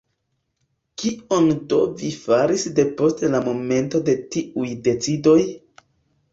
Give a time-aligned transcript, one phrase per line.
[1.01, 5.41] Kion do vi faris depost la momento de tiuj decidoj?